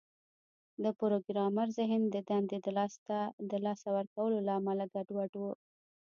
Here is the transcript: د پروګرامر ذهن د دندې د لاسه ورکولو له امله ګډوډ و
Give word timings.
د 0.83 0.85
پروګرامر 0.99 1.67
ذهن 1.77 2.01
د 2.13 2.15
دندې 2.29 2.57
د 3.51 3.53
لاسه 3.65 3.87
ورکولو 3.97 4.37
له 4.47 4.51
امله 4.59 4.85
ګډوډ 4.93 5.31
و 5.37 5.43